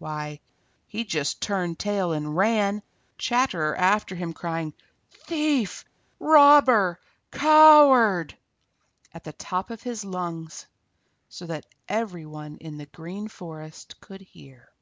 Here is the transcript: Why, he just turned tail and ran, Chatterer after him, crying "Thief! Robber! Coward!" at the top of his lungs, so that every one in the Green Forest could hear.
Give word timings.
Why, 0.00 0.40
he 0.88 1.04
just 1.04 1.40
turned 1.40 1.78
tail 1.78 2.10
and 2.12 2.36
ran, 2.36 2.82
Chatterer 3.18 3.76
after 3.76 4.16
him, 4.16 4.32
crying 4.32 4.74
"Thief! 5.12 5.84
Robber! 6.18 6.98
Coward!" 7.30 8.36
at 9.14 9.22
the 9.22 9.32
top 9.32 9.70
of 9.70 9.84
his 9.84 10.04
lungs, 10.04 10.66
so 11.28 11.46
that 11.46 11.66
every 11.88 12.26
one 12.26 12.56
in 12.56 12.78
the 12.78 12.86
Green 12.86 13.28
Forest 13.28 14.00
could 14.00 14.22
hear. 14.22 14.72